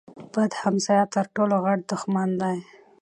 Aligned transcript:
بد 0.33 0.51
همسایه 0.63 1.05
تر 1.15 1.25
ټولو 1.35 1.55
غټ 1.65 1.79
دښمن 1.91 2.29
دی. 2.41 2.57